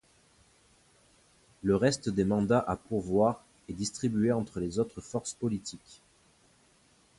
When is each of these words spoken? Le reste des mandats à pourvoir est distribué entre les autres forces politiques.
Le 1.61 1.75
reste 1.75 2.09
des 2.09 2.25
mandats 2.25 2.65
à 2.67 2.75
pourvoir 2.75 3.43
est 3.69 3.73
distribué 3.75 4.31
entre 4.31 4.59
les 4.59 4.79
autres 4.79 4.99
forces 4.99 5.35
politiques. 5.35 6.01